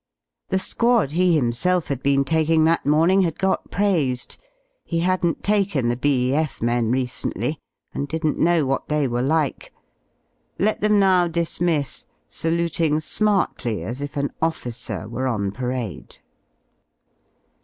The 0.49 0.57
squad 0.57 1.11
he 1.11 1.35
himself 1.35 1.89
had 1.89 2.01
been 2.01 2.25
taking 2.25 2.63
that 2.63 2.87
morning 2.87 3.21
had 3.21 3.37
got 3.37 3.69
praised; 3.69 4.39
he 4.83 5.01
hadn^t 5.01 5.43
taken 5.43 5.89
the 5.89 5.95
B.E.F. 5.95 6.59
men 6.59 6.89
recently, 6.89 7.59
and 7.93 8.09
didn^t 8.09 8.35
know 8.37 8.65
what 8.65 8.87
they 8.87 9.05
ivere 9.07 9.21
like. 9.21 9.71
Let 10.57 10.81
them 10.81 10.97
now 10.97 11.27
dismiss^ 11.27 12.07
saluting 12.27 12.99
smartly 12.99 13.83
as 13.83 14.01
if 14.01 14.17
an 14.17 14.31
officer 14.41 15.07
were 15.07 15.27
on 15.27 15.51
parade. 15.51 16.17